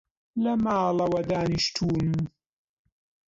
لە 0.43 0.53
ماڵەوە 0.63 1.21
دانیشتووم 1.29 2.11